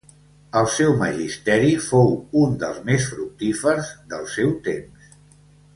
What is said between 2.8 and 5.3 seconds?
més fructífers del seu temps.